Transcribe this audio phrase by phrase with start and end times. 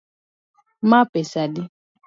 [0.89, 1.63] Ma pesa adi